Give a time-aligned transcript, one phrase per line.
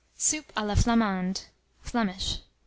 [0.17, 1.41] SOUP A LA FLAMANDE
[1.83, 2.39] (Flemish).